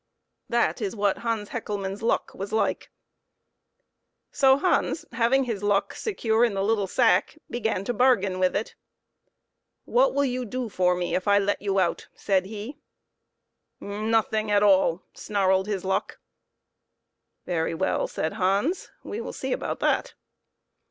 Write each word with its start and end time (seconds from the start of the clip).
That 0.49 0.81
is 0.81 0.95
what 0.95 1.19
Hans 1.19 1.49
Hecklemann's 1.49 2.01
luck 2.01 2.31
was 2.33 2.51
like. 2.51 2.89
66 4.31 4.33
PEPPER 4.33 4.33
AND 4.33 4.35
SALT. 4.35 4.39
So 4.61 4.67
Hans 4.67 5.05
having 5.11 5.43
his 5.43 5.61
luck 5.61 5.93
secure 5.93 6.43
in 6.43 6.55
the 6.55 6.63
little 6.63 6.87
sack 6.87 7.37
began 7.51 7.83
to 7.85 7.93
bargain 7.93 8.39
with 8.39 8.55
it. 8.55 8.73
"What 9.85 10.15
will 10.15 10.25
you 10.25 10.43
do 10.43 10.69
for 10.69 10.95
me 10.95 11.13
if 11.13 11.27
I 11.27 11.37
let 11.37 11.61
you 11.61 11.79
out?" 11.79 12.07
said 12.15 12.47
he." 12.47 12.79
Nothing 13.79 14.49
at 14.49 14.63
all," 14.63 15.03
snarled 15.13 15.67
his 15.67 15.85
luck. 15.85 16.17
"Very 17.45 17.75
well," 17.75 18.07
said 18.07 18.33
Hans, 18.33 18.89
"we 19.03 19.21
will 19.21 19.33
see 19.33 19.53
about 19.53 19.81
that." 19.81 20.15